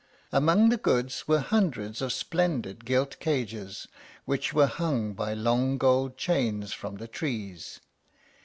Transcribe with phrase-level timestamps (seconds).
[0.31, 3.87] Among the goods were hundreds of splendid gilt cages,
[4.25, 7.79] which were hung by long gold chains from the trees.